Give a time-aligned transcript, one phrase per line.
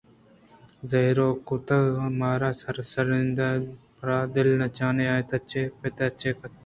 [0.89, 1.69] زہر ءُ کُنّت
[2.19, 6.51] مارے ءِ سرانندان ءُ پرلچّان ءَ آئے تِج پہ تِج کُت